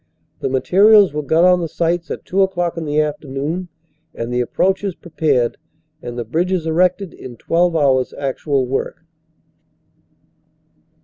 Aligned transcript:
The 0.39 0.49
materials 0.49 1.13
were 1.13 1.21
got 1.21 1.43
on 1.43 1.61
the 1.61 1.67
sites 1.67 2.09
at 2.09 2.25
two 2.25 2.41
o 2.41 2.47
clock 2.47 2.75
in 2.75 2.85
the 2.85 2.99
afternoon, 2.99 3.67
and 4.15 4.33
the 4.33 4.41
ap 4.41 4.51
proaches 4.55 4.95
prepared 4.99 5.57
and 6.01 6.17
the 6.17 6.25
bridges 6.25 6.65
erected 6.65 7.13
in 7.13 7.37
12 7.37 7.75
hours 7.75 8.11
actual 8.17 8.65
work. 8.65 9.03